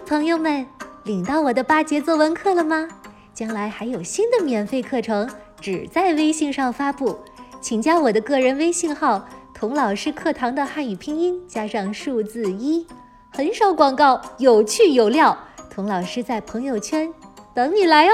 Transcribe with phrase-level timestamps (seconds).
[0.00, 0.66] 朋友们，
[1.04, 2.88] 领到我的八节作文课了吗？
[3.32, 5.28] 将来还有新的免费课程，
[5.60, 7.18] 只在微信上发布，
[7.60, 12.86] 请加我的个人微信号“童老师课堂”的汉语拼音加上数字一，
[13.32, 15.36] 很少广告，有趣有料。
[15.70, 17.12] 童老师在朋友圈
[17.54, 18.12] 等你来哦。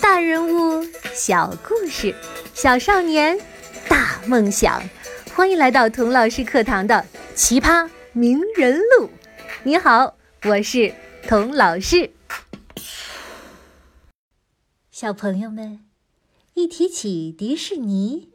[0.00, 2.14] 大人物小故事，
[2.54, 3.38] 小少年
[3.88, 4.82] 大梦想，
[5.34, 7.04] 欢迎来到童老师课堂的
[7.34, 9.10] 奇葩名人录。
[9.62, 10.14] 你好，
[10.44, 10.94] 我是
[11.28, 12.10] 童老师。
[14.90, 15.80] 小朋友们，
[16.54, 18.30] 一提起迪士尼，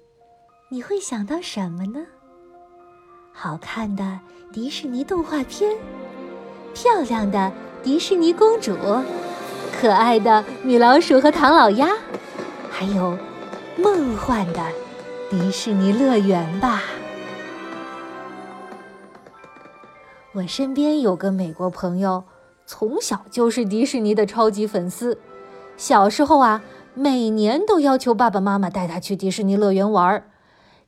[0.70, 2.06] 你会想到什么呢？
[3.34, 4.20] 好看的
[4.54, 5.76] 迪士尼动画片，
[6.76, 7.52] 漂亮的
[7.82, 8.78] 迪士尼公主，
[9.82, 11.90] 可爱的米老鼠和唐老鸭，
[12.70, 13.18] 还有
[13.78, 14.64] 梦幻的
[15.32, 16.84] 迪士尼乐园吧。
[20.34, 22.24] 我身边有个美国朋友，
[22.66, 25.20] 从小就是迪士尼的超级粉丝。
[25.76, 30.32] 小时候啊，每年都要求爸爸妈妈带他去迪士尼乐园玩儿。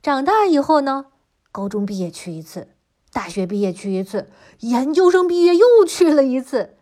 [0.02, 1.08] 长大以后呢，
[1.52, 2.70] 高中毕业去一次，
[3.12, 6.78] 大学毕业去一次，研究生毕业又去了一次。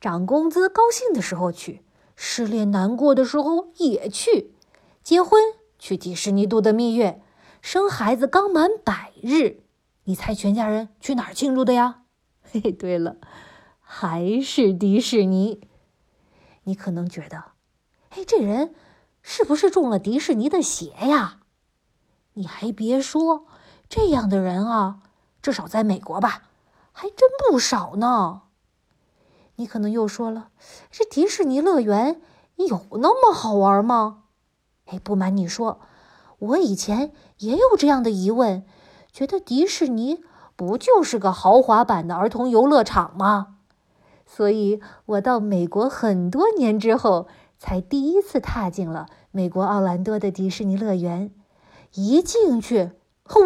[0.00, 1.82] 涨工资高兴的时候去，
[2.14, 4.52] 失恋难过的时候也去。
[5.02, 5.42] 结婚
[5.80, 7.20] 去迪士尼度的蜜月，
[7.60, 9.62] 生孩子刚满百日，
[10.04, 12.02] 你猜全家人去哪儿庆祝的呀？
[12.54, 13.16] 嘿， 对了，
[13.80, 15.60] 还是迪士尼。
[16.62, 17.46] 你可能觉得，
[18.10, 18.76] 哎，这人
[19.22, 21.40] 是不是中了迪士尼的邪呀？
[22.34, 23.46] 你还别说，
[23.88, 25.00] 这样的人啊，
[25.42, 26.44] 至少在美国吧，
[26.92, 28.42] 还真不少呢。
[29.56, 30.50] 你可能又说了，
[30.92, 32.20] 这迪士尼乐园
[32.56, 34.24] 有那么好玩吗？
[34.86, 35.80] 哎，不瞒你说，
[36.38, 38.64] 我以前也有这样的疑问，
[39.10, 40.22] 觉得迪士尼。
[40.56, 43.56] 不就是个豪华版的儿童游乐场吗？
[44.26, 51.30] 所以我到美国很多年之后，才第一次踏进了美国奥兰多的迪士尼乐园。
[51.94, 52.92] 一进去，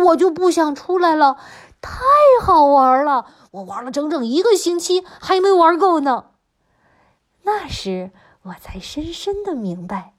[0.06, 1.36] 我就不想出来了，
[1.80, 2.00] 太
[2.42, 3.26] 好玩了！
[3.50, 6.26] 我玩了整整一个星期，还没玩够呢。
[7.42, 8.10] 那时
[8.42, 10.14] 我才深深的明白，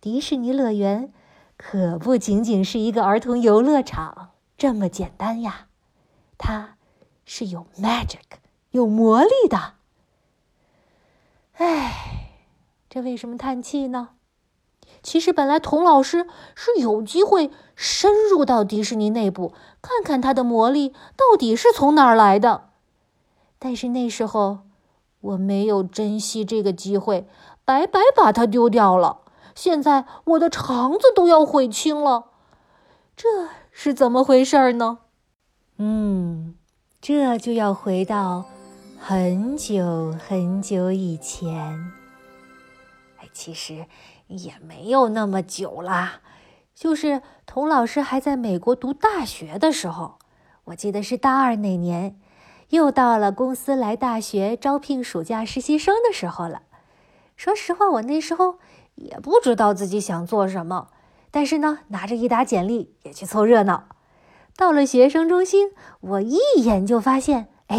[0.00, 1.12] 迪士尼乐园
[1.56, 5.65] 可不仅仅是一个儿童游乐场这么简单呀。
[6.38, 6.76] 它
[7.24, 8.38] 是有 magic
[8.70, 9.74] 有魔力的。
[11.54, 12.32] 唉，
[12.88, 14.10] 这为什么叹气呢？
[15.02, 22.70] 其实本来童老师是有机会深入到迪士尼内部，看看它的魔力到底是从哪儿来的。
[23.58, 24.60] 但是那时候
[25.20, 27.28] 我没有珍惜这个机会，
[27.64, 29.20] 白白把它丢掉了。
[29.54, 32.26] 现在我的肠子都要悔青了，
[33.16, 34.98] 这是怎么回事儿呢？
[35.78, 36.54] 嗯，
[37.00, 38.46] 这就要回到
[38.98, 41.92] 很久很久以前。
[43.18, 43.84] 哎，其实
[44.26, 46.20] 也没有那么久啦，
[46.74, 50.18] 就是童老师还在美国读大学的时候，
[50.64, 52.18] 我记得是大二那年，
[52.70, 56.62] 又到了公司来大学招聘暑假实习生的时候了。
[57.36, 58.58] 说实话，我那时候
[58.94, 60.88] 也不知道自己想做什么，
[61.30, 63.88] 但是呢，拿着一沓简历也去凑热闹。
[64.56, 67.78] 到了学生中心，我一眼就发现，哎，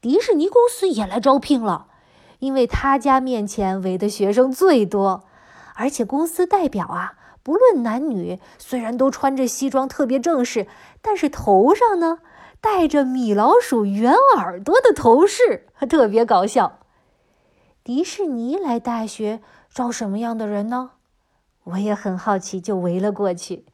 [0.00, 1.88] 迪士尼公司也来招聘了。
[2.38, 5.24] 因为他家面前围的学生最多，
[5.74, 10.66] 而且公司代表啊，不论男女，虽然都穿着西装，特别正式，
[11.00, 12.18] 但是头上呢
[12.60, 16.80] 戴着米老鼠圆耳朵的头饰，特别搞笑。
[17.82, 19.40] 迪士尼来大学
[19.72, 20.92] 招什么样的人呢？
[21.64, 23.64] 我也很好奇，就围了过去。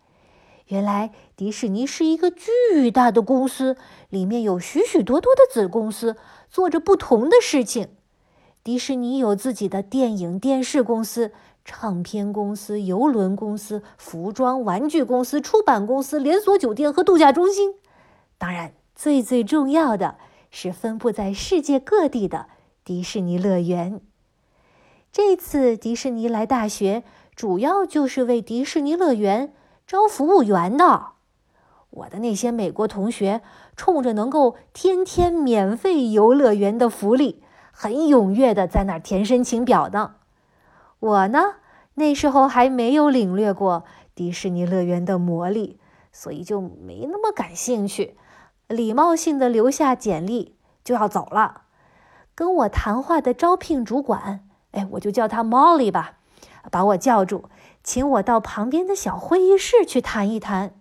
[0.72, 3.76] 原来迪士尼是一个巨大的公司，
[4.08, 6.16] 里面有许许多多的子公司，
[6.48, 7.88] 做着不同的事情。
[8.64, 17.74] 迪士尼有自己的电影、电视公司、唱片公司、邮轮公司、服装、玩具公司、出版公司、连锁酒店和度假中心。
[18.38, 20.16] 当然，最最重要的
[20.50, 22.46] 是分布在世界各地的
[22.82, 24.00] 迪士尼乐园。
[25.12, 27.02] 这次迪士尼来大学，
[27.36, 29.52] 主要就是为迪士尼乐园。
[29.92, 31.08] 招服务员的，
[31.90, 33.42] 我的那些美国同学
[33.76, 37.42] 冲着能够天天免费游乐园的福利，
[37.72, 40.14] 很踊跃的在那儿填申请表呢。
[40.98, 41.56] 我呢，
[41.96, 43.84] 那时候还没有领略过
[44.14, 45.78] 迪士尼乐园的魔力，
[46.10, 48.16] 所以就没那么感兴趣，
[48.68, 51.64] 礼貌性的留下简历就要走了。
[52.34, 56.14] 跟我谈话的招聘主管，哎，我就叫他 Molly 吧，
[56.70, 57.44] 把我叫住。
[57.82, 60.74] 请我到旁边的小会议室去谈一谈。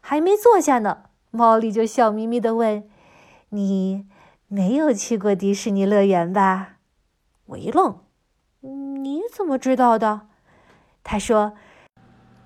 [0.00, 2.88] 还没坐下呢，毛利就笑眯眯地问
[3.50, 4.06] ：“你
[4.48, 6.76] 没有去过迪士尼乐园吧？
[7.46, 8.00] 我一愣，
[8.60, 10.22] 你怎么知道的？
[11.04, 11.54] 他说：“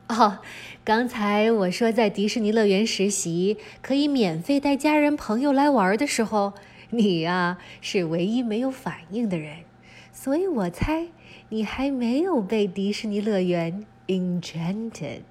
[0.08, 0.38] 哦，
[0.84, 6.52] 刚才我说在迪士尼乐园实习可以免费带家人朋友来玩的时候，
[6.90, 9.64] 你呀是唯一没有反应的人，
[10.12, 11.08] 所以我猜
[11.48, 15.22] 你还没有被迪士尼乐园 enchanted。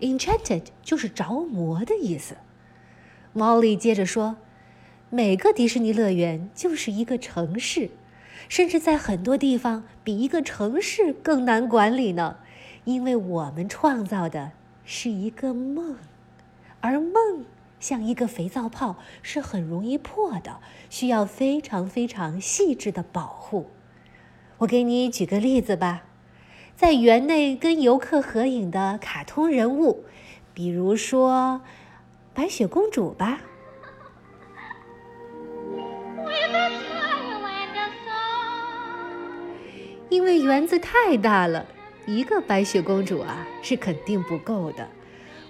[0.00, 2.36] enchanted 就是着魔的意思。”
[3.34, 4.36] Molly 接着说
[5.10, 7.90] ：“每个迪士尼乐园就是一个城市。”
[8.48, 12.38] 甚至在很多地方比一个城市更难管理呢，
[12.84, 14.52] 因为我们创造的
[14.84, 15.96] 是一个梦，
[16.80, 17.44] 而梦
[17.78, 20.58] 像一个肥皂泡，是很容易破的，
[20.88, 23.66] 需要非常非常细致的保护。
[24.60, 26.02] 我给你举个例子吧，
[26.76, 30.04] 在园内跟游客合影的卡通人物，
[30.52, 31.62] 比如说
[32.34, 33.40] 白雪公主吧。
[40.10, 41.64] 因为园子太大了，
[42.04, 44.86] 一个白雪公主啊是肯定不够的。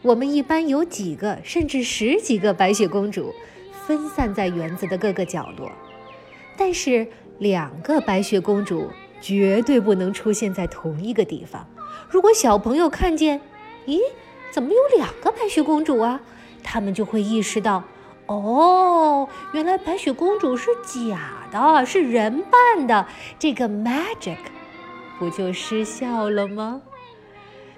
[0.02, 3.34] 我们一般有几个，甚至十几个白雪公主，
[3.88, 5.72] 分散在园子的各个角落。
[6.56, 7.08] 但是
[7.40, 11.66] 两个白雪公主绝对不能出现在同一个地方。
[12.10, 13.40] 如果小朋友看见，
[13.86, 13.98] 咦，
[14.50, 16.20] 怎么有两个白雪公主啊？
[16.62, 17.82] 他们就会意识到，
[18.26, 23.06] 哦，原来白雪公主是假的，是人扮的。
[23.38, 24.36] 这个 magic。
[25.18, 26.82] 不就失效了吗？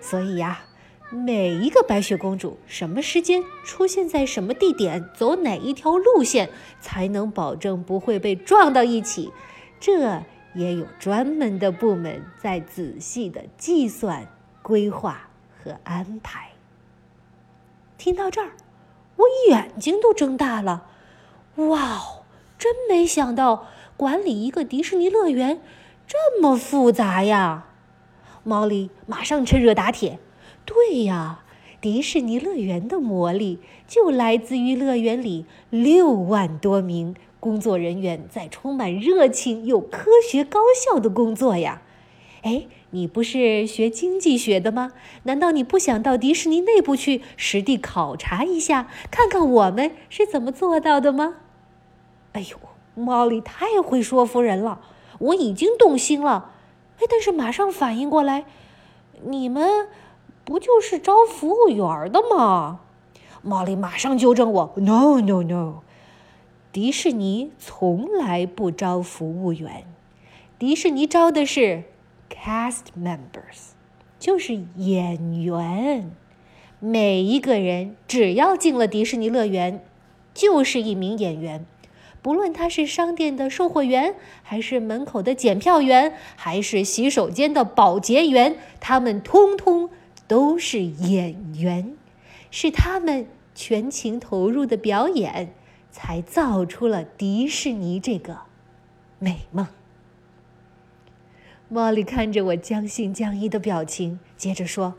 [0.00, 0.62] 所以呀，
[1.10, 6.50] 每一个白雪公主什么时间出现在什么地点，走哪一条路线，
[6.80, 9.30] 才能保证不会被撞到一起？
[9.84, 10.22] 这
[10.54, 14.28] 也有专门的部门在仔细的计算、
[14.62, 15.28] 规划
[15.60, 16.50] 和安排。
[17.98, 18.52] 听到这儿，
[19.16, 20.86] 我眼睛都睁大了。
[21.56, 22.22] 哇哦，
[22.56, 25.60] 真没想到管理一个迪士尼乐园。
[26.06, 27.66] 这么复杂呀！
[28.44, 30.20] 毛利马上趁热打铁。
[30.64, 31.42] 对呀，
[31.80, 33.58] 迪士尼乐园的魔力
[33.88, 41.82] 就来自于乐园里六万多名工作人员在充满热情又科学高效的工作呀。
[42.42, 44.92] 哎，你不是学经济学的吗？
[45.24, 51.34] 难道你不想到迪士尼内部去实地考察一下，看看我们是怎么做到的吗？
[52.34, 52.56] 哎呦，
[52.94, 54.80] 毛利太会说服人了。
[55.18, 56.52] 我已经动心了，
[57.00, 58.44] 哎，但是马上反应过来，
[59.24, 59.88] 你们
[60.44, 62.78] 不就是招服务员的吗？
[63.42, 65.82] 毛利马上纠正我：“No, no, no，
[66.72, 69.84] 迪士尼从来不招服务员，
[70.58, 71.82] 迪士尼招的是
[72.30, 73.72] cast members，
[74.18, 76.10] 就是演员。
[76.80, 79.84] 每一个人只要进了迪士尼乐园，
[80.32, 81.66] 就是一名演员。”
[82.22, 89.90] 不论他是商店的售货员，还是门口的检票员，还是洗手间的保洁员，他们通通
[90.26, 91.94] 都是演员，
[92.50, 95.52] 是他们全情投入的表演，
[95.92, 98.40] 才造出了迪士尼这个
[99.20, 99.68] 美梦。
[101.72, 104.94] 茉莉看着我将信将疑的表情，接着说：“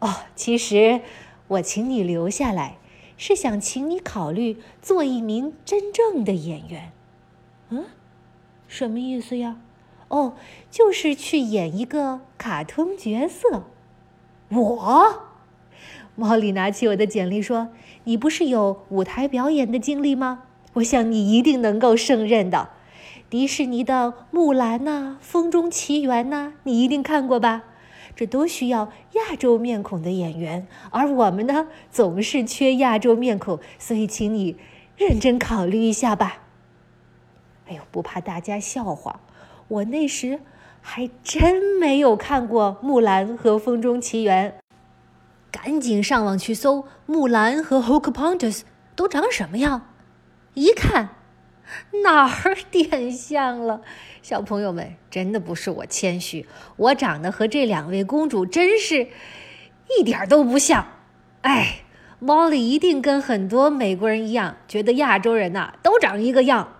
[0.00, 1.02] 哦，其实
[1.48, 2.78] 我请你留下来。”
[3.22, 6.90] 是想请你考虑做一名真正的演员，
[7.68, 7.84] 嗯，
[8.66, 9.60] 什么意思呀？
[10.08, 10.34] 哦，
[10.70, 13.64] 就是去演一个卡通角色。
[14.48, 15.24] 我，
[16.16, 17.68] 毛里拿起我的简历说
[18.10, 20.42] ：“你不是有舞台表演的经历吗？
[20.72, 22.70] 我想你一定能够胜任的。
[23.28, 27.62] 迪士尼的《木兰》呐，《风中奇缘》呐，你一定看过吧？”
[28.16, 34.56] 这都需要亚洲面孔的演员，而我们呢，总是缺亚洲面孔，所以请你
[34.96, 36.38] 认真考虑一下吧。
[37.68, 39.20] 哎呦，不怕大家笑话，
[39.68, 40.40] 我那时
[40.80, 44.50] 还真没有看过《木兰》和《风中奇缘》，
[45.62, 48.58] 赶紧上网去搜《木兰》和《Hocus Pocus》
[48.96, 49.92] 都长什么样，
[50.54, 51.10] 一看。
[52.02, 53.82] 哪儿点像了，
[54.22, 59.08] 小朋友们，真的不是我谦虚，我长得和这两位公主真是
[59.98, 60.86] 一点都不像。
[61.42, 61.82] 哎，
[62.18, 66.72] 猫里一定跟很多美国人一样，觉得亚洲人呐都长一个样。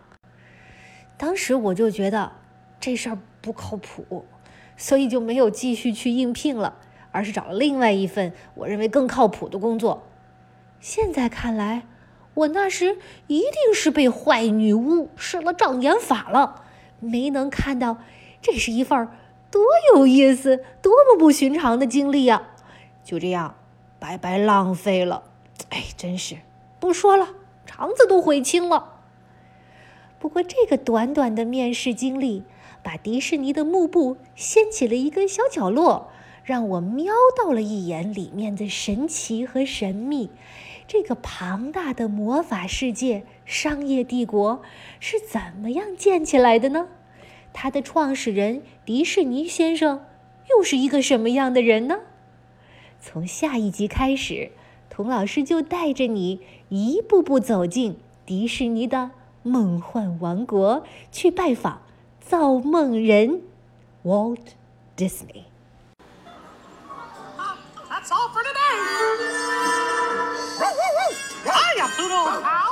[1.19, 2.33] 当时我就觉得
[2.81, 4.25] 这事儿不靠谱，
[4.79, 6.79] 所以就没有继续去应聘了，
[7.13, 10.03] 而是找了另外一份我认为更靠谱的工作。
[10.81, 11.83] 现在看来。
[12.33, 16.63] 我那时一定是被坏女巫施了障眼法了，
[17.01, 17.99] 没能看到
[18.41, 19.09] 这是一份
[19.51, 19.61] 多
[19.93, 22.51] 有意思、多么不寻常的经历呀！
[23.03, 23.57] 就这样
[23.99, 25.25] 白白浪费了，
[25.71, 26.37] 哎，真是
[26.79, 27.31] 不说了，
[27.67, 29.01] 肠子都悔青了。
[30.21, 32.45] 不过，这个短短的面试经历，
[32.81, 36.13] 把迪士尼的幕布掀起了一个小角落，
[36.45, 40.31] 让我瞄到了一眼里面的神奇和神秘。
[40.87, 44.63] 这个庞大的魔法世界、商业帝国
[44.99, 46.89] 是怎么样建起来的呢？
[47.53, 50.05] 它的创始人迪士尼先生
[50.51, 52.01] 又是一个什么样的人呢？
[53.01, 54.51] 从下一集开始，
[54.89, 59.13] 童老师就带着你一步步走进迪士尼的。
[59.43, 61.81] 梦幻王国去拜访
[62.21, 63.41] 造梦人
[64.05, 64.37] Walt
[64.99, 65.50] Disney。
[71.47, 72.70] Olha, Tururu!